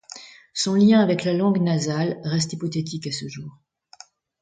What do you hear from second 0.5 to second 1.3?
Son lien avec